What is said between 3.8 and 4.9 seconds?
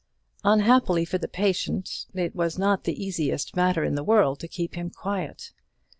in the world to keep him